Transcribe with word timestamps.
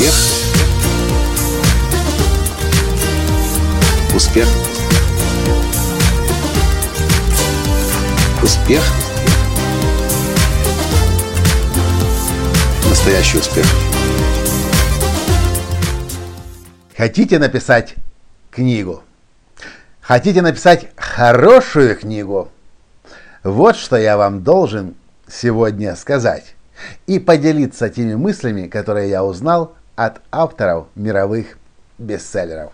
Успех. 0.00 0.14
Успех. 4.14 4.48
Успех. 8.42 8.82
Настоящий 12.88 13.38
успех. 13.38 13.66
Хотите 16.96 17.38
написать 17.38 17.96
книгу? 18.50 19.02
Хотите 20.00 20.40
написать 20.40 20.88
хорошую 20.96 21.94
книгу? 21.98 22.48
Вот 23.42 23.76
что 23.76 23.96
я 23.98 24.16
вам 24.16 24.42
должен 24.42 24.94
сегодня 25.30 25.94
сказать 25.94 26.54
и 27.06 27.18
поделиться 27.18 27.90
теми 27.90 28.14
мыслями, 28.14 28.66
которые 28.66 29.10
я 29.10 29.22
узнал 29.22 29.74
от 30.00 30.22
авторов 30.30 30.86
мировых 30.94 31.58
бестселлеров. 31.98 32.72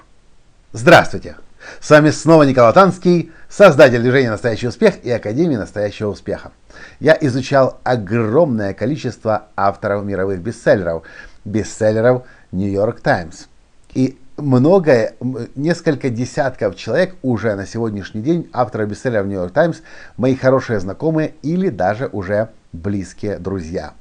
Здравствуйте! 0.72 1.34
С 1.80 1.90
вами 1.90 2.10
снова 2.10 2.44
Николай 2.44 2.72
Танский, 2.72 3.32
создатель 3.48 4.00
движения 4.00 4.30
«Настоящий 4.30 4.68
успех» 4.68 5.02
и 5.02 5.10
Академии 5.10 5.56
«Настоящего 5.56 6.10
успеха». 6.10 6.52
Я 7.00 7.18
изучал 7.20 7.80
огромное 7.82 8.74
количество 8.74 9.48
авторов 9.56 10.04
мировых 10.04 10.38
бестселлеров, 10.38 11.02
бестселлеров 11.44 12.22
York 12.52 13.00
Times. 13.00 13.48
И 13.92 14.16
многое, 14.36 15.14
несколько 15.56 16.10
десятков 16.10 16.76
человек 16.76 17.16
уже 17.22 17.56
на 17.56 17.66
сегодняшний 17.66 18.22
день 18.22 18.48
авторы 18.52 18.86
бестселлеров 18.86 19.26
York 19.26 19.52
Times, 19.52 19.82
мои 20.16 20.36
хорошие 20.36 20.78
знакомые 20.78 21.34
или 21.42 21.70
даже 21.70 22.06
уже 22.06 22.50
близкие 22.72 23.40
друзья. 23.40 23.94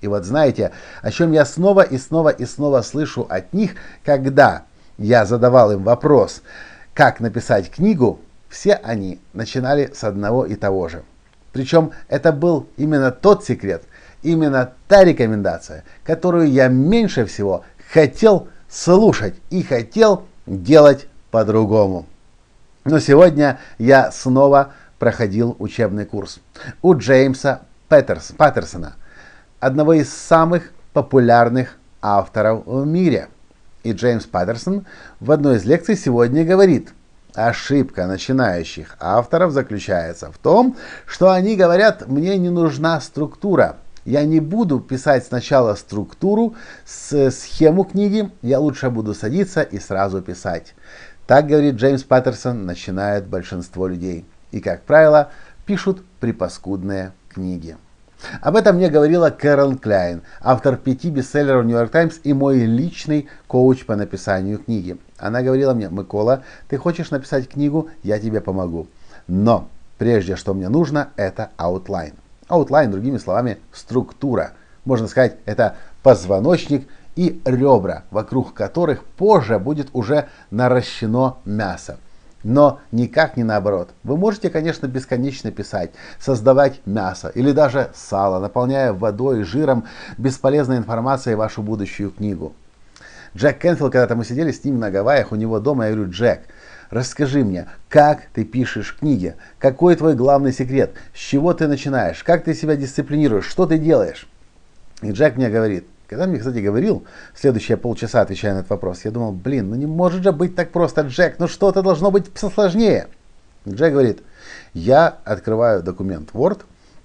И 0.00 0.08
вот 0.08 0.24
знаете, 0.24 0.72
о 1.02 1.10
чем 1.10 1.32
я 1.32 1.44
снова 1.44 1.82
и 1.82 1.98
снова 1.98 2.30
и 2.30 2.46
снова 2.46 2.82
слышу 2.82 3.26
от 3.28 3.52
них, 3.52 3.72
когда 4.04 4.62
я 4.98 5.26
задавал 5.26 5.72
им 5.72 5.82
вопрос, 5.82 6.42
как 6.94 7.20
написать 7.20 7.70
книгу, 7.70 8.20
все 8.48 8.74
они 8.74 9.20
начинали 9.32 9.90
с 9.94 10.04
одного 10.04 10.44
и 10.44 10.54
того 10.54 10.88
же. 10.88 11.02
Причем 11.52 11.92
это 12.08 12.32
был 12.32 12.66
именно 12.76 13.10
тот 13.10 13.44
секрет, 13.44 13.84
именно 14.22 14.72
та 14.88 15.04
рекомендация, 15.04 15.84
которую 16.04 16.50
я 16.50 16.68
меньше 16.68 17.26
всего 17.26 17.64
хотел 17.92 18.48
слушать 18.68 19.34
и 19.50 19.62
хотел 19.62 20.24
делать 20.46 21.08
по-другому. 21.30 22.06
Но 22.84 22.98
сегодня 22.98 23.58
я 23.78 24.10
снова 24.10 24.72
проходил 24.98 25.56
учебный 25.58 26.06
курс 26.06 26.40
у 26.82 26.94
Джеймса 26.94 27.62
Паттерсона, 27.88 28.94
одного 29.60 29.92
из 29.92 30.12
самых 30.12 30.72
популярных 30.92 31.76
авторов 32.02 32.66
в 32.66 32.86
мире. 32.86 33.28
И 33.82 33.92
Джеймс 33.92 34.26
Паттерсон 34.26 34.86
в 35.20 35.30
одной 35.30 35.56
из 35.56 35.64
лекций 35.64 35.96
сегодня 35.96 36.44
говорит, 36.44 36.92
ошибка 37.34 38.06
начинающих 38.06 38.96
авторов 38.98 39.52
заключается 39.52 40.32
в 40.32 40.38
том, 40.38 40.76
что 41.06 41.30
они 41.30 41.56
говорят, 41.56 42.08
мне 42.08 42.36
не 42.36 42.50
нужна 42.50 43.00
структура, 43.00 43.76
я 44.04 44.24
не 44.24 44.40
буду 44.40 44.80
писать 44.80 45.26
сначала 45.26 45.74
структуру, 45.74 46.54
с 46.84 47.30
схему 47.30 47.84
книги, 47.84 48.30
я 48.42 48.58
лучше 48.58 48.90
буду 48.90 49.14
садиться 49.14 49.62
и 49.62 49.78
сразу 49.78 50.20
писать. 50.22 50.74
Так, 51.26 51.46
говорит 51.46 51.76
Джеймс 51.76 52.02
Паттерсон, 52.02 52.66
начинает 52.66 53.26
большинство 53.26 53.86
людей. 53.86 54.24
И, 54.50 54.60
как 54.60 54.82
правило, 54.82 55.30
пишут 55.64 56.02
припаскудные 56.18 57.12
книги. 57.28 57.76
Об 58.40 58.56
этом 58.56 58.76
мне 58.76 58.90
говорила 58.90 59.30
Кэрол 59.30 59.76
Кляйн, 59.76 60.22
автор 60.40 60.76
пяти 60.76 61.10
бестселлеров 61.10 61.66
York 61.66 61.90
Times 61.90 62.20
и 62.22 62.32
мой 62.32 62.60
личный 62.60 63.28
коуч 63.46 63.84
по 63.86 63.96
написанию 63.96 64.58
книги. 64.58 64.98
Она 65.18 65.42
говорила 65.42 65.74
мне, 65.74 65.88
Микола, 65.90 66.42
ты 66.68 66.76
хочешь 66.76 67.10
написать 67.10 67.48
книгу, 67.48 67.88
я 68.02 68.18
тебе 68.18 68.40
помогу. 68.40 68.86
Но 69.26 69.68
прежде 69.98 70.36
что 70.36 70.54
мне 70.54 70.68
нужно, 70.68 71.08
это 71.16 71.50
outline. 71.58 72.14
Outline, 72.48 72.88
другими 72.88 73.18
словами, 73.18 73.58
структура. 73.72 74.52
Можно 74.84 75.08
сказать, 75.08 75.36
это 75.44 75.76
позвоночник 76.02 76.88
и 77.16 77.40
ребра, 77.44 78.04
вокруг 78.10 78.54
которых 78.54 79.04
позже 79.04 79.58
будет 79.58 79.88
уже 79.92 80.28
наращено 80.50 81.36
мясо 81.44 81.98
но 82.42 82.80
никак 82.92 83.36
не 83.36 83.44
наоборот. 83.44 83.90
Вы 84.02 84.16
можете, 84.16 84.50
конечно, 84.50 84.86
бесконечно 84.86 85.50
писать, 85.50 85.90
создавать 86.18 86.80
мясо 86.86 87.28
или 87.34 87.52
даже 87.52 87.90
сало, 87.94 88.40
наполняя 88.40 88.92
водой 88.92 89.40
и 89.40 89.44
жиром 89.44 89.84
бесполезной 90.18 90.78
информацией 90.78 91.36
вашу 91.36 91.62
будущую 91.62 92.10
книгу. 92.10 92.54
Джек 93.36 93.58
Кенфилд, 93.58 93.92
когда-то 93.92 94.16
мы 94.16 94.24
сидели 94.24 94.50
с 94.50 94.64
ним 94.64 94.80
на 94.80 94.90
Гавайях 94.90 95.32
у 95.32 95.36
него 95.36 95.60
дома, 95.60 95.86
я 95.86 95.92
говорю, 95.92 96.10
Джек, 96.10 96.40
расскажи 96.90 97.44
мне, 97.44 97.68
как 97.88 98.22
ты 98.34 98.44
пишешь 98.44 98.96
книги, 98.98 99.36
какой 99.58 99.94
твой 99.94 100.14
главный 100.14 100.52
секрет, 100.52 100.94
с 101.14 101.18
чего 101.18 101.54
ты 101.54 101.68
начинаешь, 101.68 102.24
как 102.24 102.42
ты 102.42 102.54
себя 102.54 102.74
дисциплинируешь, 102.74 103.46
что 103.46 103.66
ты 103.66 103.78
делаешь. 103.78 104.28
И 105.02 105.12
Джек 105.12 105.36
мне 105.36 105.48
говорит, 105.48 105.86
когда 106.10 106.26
мне, 106.26 106.38
кстати, 106.38 106.58
говорил, 106.58 107.04
следующие 107.36 107.76
полчаса 107.76 108.20
отвечая 108.20 108.54
на 108.54 108.58
этот 108.58 108.70
вопрос, 108.70 109.04
я 109.04 109.12
думал, 109.12 109.30
блин, 109.30 109.70
ну 109.70 109.76
не 109.76 109.86
может 109.86 110.24
же 110.24 110.32
быть 110.32 110.56
так 110.56 110.72
просто, 110.72 111.02
Джек, 111.02 111.36
ну 111.38 111.46
что-то 111.46 111.82
должно 111.82 112.10
быть 112.10 112.26
сложнее. 112.36 113.06
Джек 113.68 113.92
говорит, 113.92 114.18
я 114.74 115.18
открываю 115.24 115.84
документ 115.84 116.30
Word 116.32 116.62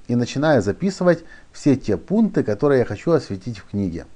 и 0.08 0.16
начинаю 0.16 0.64
записывать 0.64 1.24
все 1.54 1.76
те 1.76 1.98
пункты, 1.98 2.42
которые 2.42 2.80
я 2.80 2.86
хочу 2.86 3.12
осветить 3.12 3.60
в 3.60 3.70
книге. 3.70 4.08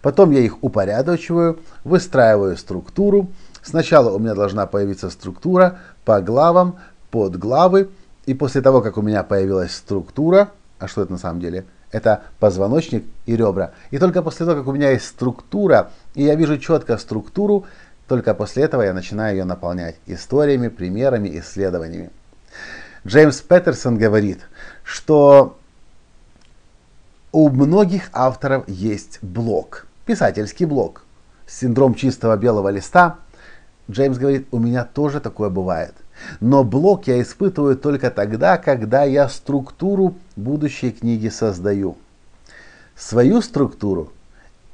Потом 0.00 0.30
я 0.30 0.38
их 0.38 0.62
упорядочиваю, 0.62 1.58
выстраиваю 1.82 2.56
структуру. 2.56 3.28
Сначала 3.64 4.12
у 4.12 4.20
меня 4.20 4.36
должна 4.36 4.66
появиться 4.66 5.10
структура 5.10 5.80
по 6.04 6.20
главам, 6.20 6.78
под 7.10 7.36
главы. 7.36 7.88
И 8.26 8.34
после 8.34 8.62
того, 8.62 8.80
как 8.80 8.96
у 8.96 9.02
меня 9.02 9.24
появилась 9.24 9.74
структура, 9.74 10.50
а 10.78 10.86
что 10.86 11.02
это 11.02 11.10
на 11.10 11.18
самом 11.18 11.40
деле– 11.40 11.64
это 11.96 12.24
позвоночник 12.38 13.04
и 13.24 13.36
ребра. 13.36 13.72
И 13.90 13.98
только 13.98 14.22
после 14.22 14.44
того, 14.44 14.58
как 14.58 14.68
у 14.68 14.72
меня 14.72 14.90
есть 14.90 15.06
структура, 15.06 15.90
и 16.14 16.24
я 16.24 16.34
вижу 16.34 16.58
четко 16.58 16.98
структуру, 16.98 17.64
только 18.06 18.34
после 18.34 18.64
этого 18.64 18.82
я 18.82 18.92
начинаю 18.92 19.36
ее 19.36 19.44
наполнять 19.44 19.96
историями, 20.06 20.68
примерами, 20.68 21.38
исследованиями. 21.38 22.10
Джеймс 23.06 23.40
Петерсон 23.40 23.96
говорит, 23.96 24.40
что 24.84 25.58
у 27.32 27.48
многих 27.48 28.10
авторов 28.12 28.68
есть 28.68 29.18
блок, 29.22 29.86
писательский 30.04 30.66
блок, 30.66 31.02
синдром 31.46 31.94
чистого 31.94 32.36
белого 32.36 32.68
листа. 32.68 33.16
Джеймс 33.90 34.18
говорит, 34.18 34.48
у 34.50 34.58
меня 34.58 34.84
тоже 34.84 35.20
такое 35.20 35.48
бывает. 35.48 35.94
Но 36.40 36.64
блок 36.64 37.06
я 37.06 37.20
испытываю 37.20 37.76
только 37.76 38.10
тогда, 38.10 38.56
когда 38.58 39.04
я 39.04 39.28
структуру 39.28 40.16
будущей 40.36 40.90
книги 40.90 41.28
создаю. 41.28 41.96
Свою 42.96 43.42
структуру 43.42 44.12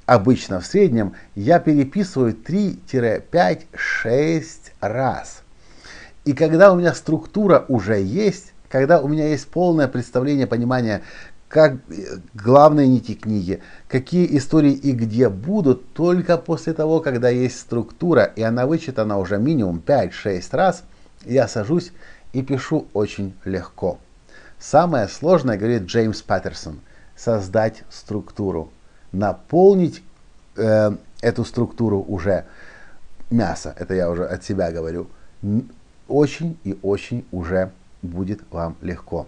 обычно 0.07 0.61
в 0.61 0.67
среднем 0.67 1.15
я 1.35 1.59
переписываю 1.59 2.35
3-5-6 2.35 4.45
раз. 4.81 5.43
И 6.25 6.35
когда 6.35 6.73
у 6.73 6.77
меня 6.77 6.95
структура 6.95 7.65
уже 7.69 8.01
есть, 8.01 8.53
когда 8.69 9.01
у 9.01 9.09
меня 9.09 9.27
есть 9.29 9.49
полное 9.49 9.89
представление, 9.89 10.47
понимание, 10.47 11.03
как 11.49 11.79
главные 12.33 12.87
нити 12.89 13.15
книги, 13.15 13.61
какие 13.89 14.39
истории 14.39 14.73
и 14.73 14.93
где 14.93 15.29
будут, 15.29 15.93
только 15.93 16.39
после 16.39 16.73
того, 16.73 17.01
когда 17.01 17.29
есть 17.29 17.59
структура, 17.59 18.23
и 18.23 18.43
она 18.43 18.67
вычитана 18.67 19.19
уже 19.19 19.39
минимум 19.39 19.83
5-6 19.85 20.45
раз– 20.53 20.85
я 21.25 21.49
сажусь 21.49 21.93
и 22.33 22.43
пишу 22.43 22.87
очень 22.93 23.35
легко. 23.45 23.99
Самое 24.59 25.09
сложное, 25.09 25.57
говорит 25.57 25.83
Джеймс 25.83 26.23
Паттерсон, 26.23 26.81
создать 27.17 27.83
структуру, 27.91 28.71
наполнить 29.11 30.03
э, 30.57 30.93
эту 31.21 31.45
структуру 31.45 32.05
уже 32.07 32.45
мясо, 33.31 33.75
это 33.79 33.95
я 33.95 34.09
уже 34.11 34.25
от 34.25 34.45
себя 34.45 34.71
говорю, 34.71 35.09
очень 36.09 36.59
и 36.65 36.79
очень 36.83 37.27
уже 37.33 37.71
будет 38.03 38.41
вам 38.51 38.77
легко. 38.81 39.27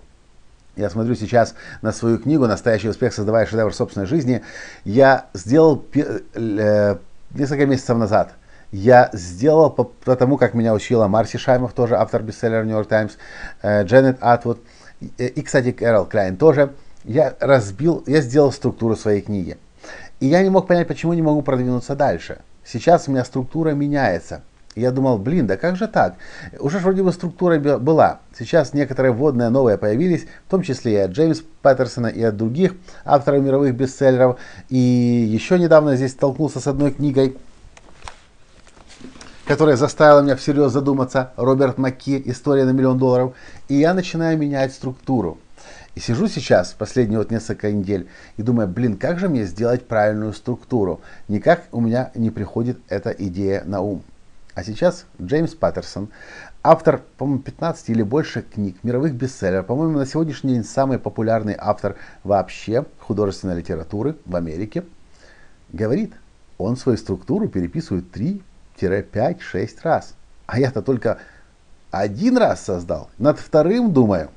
Я 0.77 0.91
смотрю 0.91 1.15
сейчас 1.15 1.55
на 1.83 1.93
свою 1.93 2.19
книгу 2.19 2.47
«Настоящий 2.47 2.89
успех, 2.89 3.15
создавая 3.15 3.47
шедевр 3.47 3.73
собственной 3.73 4.07
жизни». 4.07 4.43
Я 4.85 5.27
сделал 5.33 5.85
э, 5.95 6.97
несколько 7.31 7.67
месяцев 7.67 7.97
назад– 7.97 8.35
я 8.75 9.09
сделал 9.13 9.71
по, 9.71 9.85
по 9.85 10.17
тому, 10.17 10.37
как 10.37 10.55
меня 10.55 10.75
учила 10.75 11.07
Марси 11.07 11.39
Шаймов, 11.39 11.73
тоже 11.75 11.97
автор 11.97 12.23
бестселлера 12.25 12.65
New 12.65 12.77
York 12.77 12.89
Times, 12.89 13.17
Дженнет 13.63 14.19
Атвуд 14.21 14.59
и, 15.17 15.43
кстати, 15.43 15.71
Кэрол 15.71 16.07
Клайн 16.07 16.37
тоже. 16.37 16.73
Я 17.05 17.35
разбил, 17.39 18.03
я 18.07 18.21
сделал 18.21 18.51
структуру 18.51 18.97
своей 18.97 19.21
книги. 19.21 19.59
И 20.19 20.27
я 20.27 20.43
не 20.43 20.51
мог 20.51 20.67
понять, 20.67 20.89
почему 20.89 21.13
не 21.13 21.23
могу 21.23 21.43
продвинуться 21.43 21.95
дальше. 21.95 22.39
Сейчас 22.65 23.07
у 23.07 23.13
меня 23.13 23.25
структура 23.25 23.71
меняется. 23.71 24.43
Я 24.75 24.91
думал, 24.91 25.19
блин, 25.19 25.47
да 25.47 25.57
как 25.57 25.77
же 25.77 25.87
так? 25.87 26.17
Уже 26.59 26.79
вроде 26.79 27.05
бы 27.05 27.13
структура 27.13 27.61
была. 27.61 28.19
Сейчас 28.37 28.73
некоторые 28.73 29.13
вводные 29.13 29.51
новые 29.51 29.79
появились, 29.79 30.27
в 30.49 30.51
том 30.51 30.63
числе 30.63 30.95
и 30.95 30.97
от 30.97 31.13
Джеймса 31.13 31.45
Паттерсона, 31.63 32.09
и 32.09 32.23
от 32.25 32.37
других 32.37 32.75
авторов 33.05 33.41
мировых 33.41 33.73
бестселлеров. 33.77 34.41
И 34.69 34.79
еще 34.79 35.61
недавно 35.61 35.95
здесь 35.95 36.11
столкнулся 36.11 36.59
с 36.59 36.67
одной 36.67 36.91
книгой, 36.91 37.37
которая 39.47 39.77
заставила 39.77 40.23
меня 40.23 40.37
всерьез 40.37 40.73
задуматься, 40.73 41.33
Роберт 41.37 41.77
Макки 41.77 42.21
«История 42.25 42.65
на 42.65 42.71
миллион 42.71 42.99
долларов», 42.99 43.35
и 43.69 43.75
я 43.75 43.93
начинаю 43.93 44.39
менять 44.39 44.73
структуру. 44.73 45.39
И 45.95 46.01
сижу 46.01 46.29
сейчас, 46.29 46.73
последние 46.73 47.19
вот 47.19 47.31
несколько 47.31 47.71
недель, 47.71 48.09
и 48.37 48.43
думаю, 48.43 48.69
блин, 48.69 48.97
как 48.97 49.19
же 49.19 49.29
мне 49.29 49.45
сделать 49.45 49.87
правильную 49.87 50.33
структуру? 50.33 51.01
Никак 51.29 51.65
у 51.73 51.81
меня 51.81 52.11
не 52.15 52.31
приходит 52.31 52.79
эта 52.89 53.11
идея 53.11 53.63
на 53.65 53.81
ум. 53.81 54.03
А 54.55 54.65
сейчас 54.65 55.05
Джеймс 55.21 55.55
Паттерсон, 55.55 56.09
автор, 56.63 57.03
по-моему, 57.19 57.43
15 57.43 57.91
или 57.91 58.03
больше 58.03 58.43
книг, 58.43 58.77
мировых 58.83 59.15
бестселлеров, 59.15 59.67
по-моему, 59.67 59.99
на 59.99 60.07
сегодняшний 60.07 60.55
день 60.55 60.65
самый 60.65 60.99
популярный 60.99 61.55
автор 61.59 61.97
вообще 62.23 62.87
художественной 63.01 63.59
литературы 63.59 64.17
в 64.25 64.35
Америке, 64.35 64.85
говорит, 65.73 66.15
он 66.57 66.77
свою 66.77 66.97
структуру 66.99 67.49
переписывает 67.49 68.11
3-5-6 68.81 69.79
раз. 69.83 70.15
А 70.47 70.59
я-то 70.59 70.83
только 70.83 71.19
один 71.91 72.37
раз 72.39 72.63
создал. 72.63 73.09
Над 73.19 73.39
вторым 73.39 73.93
думаю. 73.93 74.31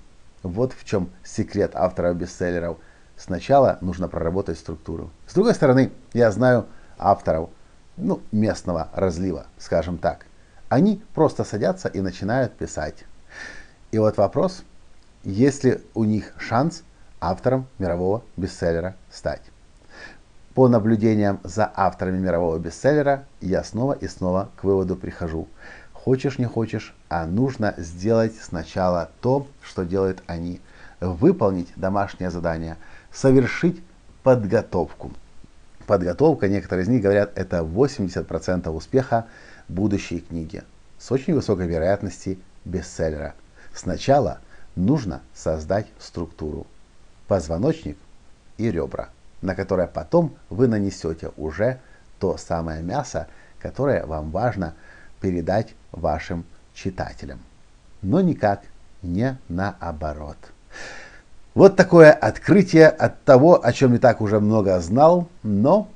Вот 0.44 0.74
в 0.74 0.86
чем 0.86 1.10
секрет 1.24 1.72
автора 1.74 2.14
бестселлеров. 2.14 2.78
Сначала 3.18 3.80
нужно 3.82 4.08
проработать 4.08 4.60
структуру. 4.60 5.10
С 5.26 5.34
другой 5.34 5.56
стороны, 5.56 5.92
я 6.14 6.32
знаю 6.32 6.68
авторов, 7.00 7.50
ну, 7.98 8.22
местного 8.32 8.90
разлива, 8.94 9.48
скажем 9.58 9.98
так. 9.98 10.26
Они 10.70 11.02
просто 11.16 11.44
садятся 11.44 11.88
и 11.88 12.00
начинают 12.00 12.54
писать. 12.54 13.06
И 13.92 13.98
вот 13.98 14.18
вопрос, 14.18 14.64
есть 15.24 15.64
ли 15.64 15.82
у 15.96 16.04
них 16.04 16.34
шанс 16.38 16.84
автором 17.20 17.68
мирового 17.80 18.22
бестселлера 18.36 18.96
стать. 19.10 19.42
По 20.58 20.68
наблюдениям 20.68 21.40
за 21.44 21.72
авторами 21.72 22.18
мирового 22.18 22.58
бестселлера 22.58 23.26
я 23.42 23.64
снова 23.64 23.94
и 23.94 24.08
снова 24.08 24.50
к 24.56 24.64
выводу 24.64 24.96
прихожу. 24.96 25.48
Хочешь 25.94 26.40
не 26.40 26.46
хочешь, 26.46 26.96
а 27.10 27.28
нужно 27.28 27.76
сделать 27.78 28.34
сначала 28.42 29.12
то, 29.22 29.46
что 29.62 29.84
делают 29.84 30.24
они. 30.26 30.60
Выполнить 31.00 31.72
домашнее 31.76 32.32
задание, 32.32 32.78
совершить 33.12 33.80
подготовку 34.24 35.12
подготовка, 35.86 36.48
некоторые 36.48 36.86
из 36.86 36.90
них 36.90 37.04
говорят, 37.04 37.34
это 37.36 37.60
80% 37.60 38.68
успеха 38.70 39.28
будущей 39.68 40.22
книги 40.22 40.64
с 40.98 41.12
очень 41.12 41.36
высокой 41.36 41.68
вероятностью 41.68 42.40
бестселлера. 42.66 43.36
Сначала 43.76 44.40
нужно 44.76 45.22
создать 45.36 45.86
структуру, 46.00 46.66
позвоночник 47.28 48.00
и 48.58 48.72
ребра, 48.72 49.10
на 49.42 49.56
которое 49.56 49.88
потом 49.88 50.36
вы 50.50 50.68
нанесете 50.68 51.32
уже 51.38 51.80
то 52.20 52.38
самое 52.38 52.82
мясо, 52.82 53.28
которое 53.60 54.06
вам 54.06 54.32
важно 54.32 54.74
передать 55.22 55.74
вашим 55.92 56.46
читателям. 56.74 57.40
Но 58.02 58.22
никак 58.22 58.64
не 59.02 59.38
наоборот. 59.50 60.38
Вот 61.54 61.76
такое 61.76 62.12
открытие 62.12 62.88
от 62.88 63.24
того, 63.24 63.66
о 63.66 63.74
чем 63.74 63.96
и 63.96 63.98
так 63.98 64.22
уже 64.22 64.40
много 64.40 64.80
знал, 64.80 65.28
но, 65.42 65.90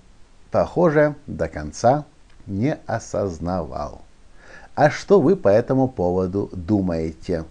похоже, 0.50 1.16
до 1.28 1.48
конца 1.48 2.06
не 2.48 2.78
осознавал. 2.88 4.02
А 4.74 4.90
что 4.90 5.22
вы 5.22 5.36
по 5.36 5.50
этому 5.50 5.88
поводу 5.88 6.50
думаете? 6.54 7.46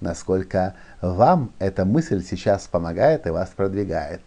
Насколько 0.00 0.74
вам 1.00 1.50
эта 1.58 1.84
мысль 1.84 2.22
сейчас 2.22 2.68
помогает 2.68 3.26
и 3.26 3.30
вас 3.30 3.48
продвигает? 3.48 4.20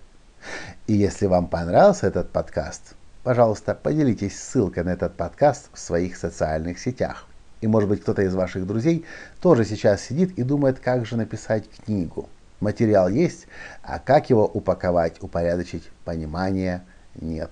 И 0.88 0.94
если 0.94 1.26
вам 1.26 1.48
понравился 1.48 2.08
этот 2.08 2.32
подкаст, 2.32 2.96
пожалуйста, 3.24 3.76
поделитесь 3.76 4.40
ссылкой 4.40 4.84
на 4.84 4.90
этот 4.90 5.16
подкаст 5.16 5.70
в 5.74 5.80
своих 5.80 6.18
социальных 6.18 6.80
сетях. 6.80 7.28
И 7.62 7.68
может 7.68 7.90
быть 7.90 8.02
кто-то 8.02 8.24
из 8.24 8.34
ваших 8.34 8.66
друзей 8.66 9.06
тоже 9.40 9.66
сейчас 9.66 10.02
сидит 10.02 10.38
и 10.38 10.44
думает, 10.44 10.80
как 10.80 11.06
же 11.06 11.16
написать 11.16 11.70
книгу. 11.70 12.28
Материал 12.60 13.10
есть, 13.10 13.48
а 13.84 14.00
как 14.00 14.30
его 14.30 14.46
упаковать, 14.46 15.22
упорядочить, 15.22 15.90
понимания 16.06 16.84
нет. 17.16 17.50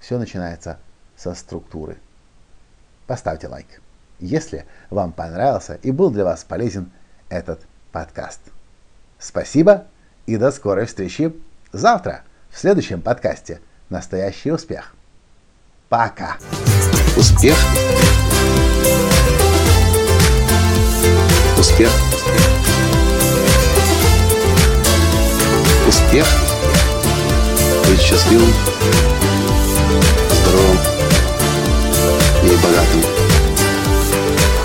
Все 0.00 0.18
начинается 0.18 0.78
со 1.16 1.34
структуры. 1.34 1.96
Поставьте 3.06 3.48
лайк, 3.48 3.80
если 4.18 4.66
вам 4.90 5.12
понравился 5.12 5.74
и 5.82 5.90
был 5.90 6.10
для 6.10 6.24
вас 6.24 6.44
полезен 6.44 6.90
этот 7.28 7.60
подкаст. 7.92 8.40
Спасибо 9.18 9.86
и 10.26 10.36
до 10.36 10.50
скорой 10.50 10.86
встречи 10.86 11.34
завтра 11.76 12.22
в 12.50 12.58
следующем 12.58 13.00
подкасте 13.00 13.60
«Настоящий 13.90 14.50
успех». 14.50 14.94
Пока! 15.88 16.36
Успех! 17.16 17.56
Успех! 21.58 21.90
Успех! 25.86 26.26
Быть 27.88 28.00
счастливым, 28.00 28.52
здоровым 30.42 30.78
и 32.42 32.56
богатым. 32.56 33.02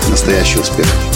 Настоящий 0.08 0.58
успех! 0.58 1.11